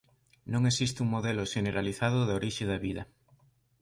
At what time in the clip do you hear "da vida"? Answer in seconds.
2.71-3.03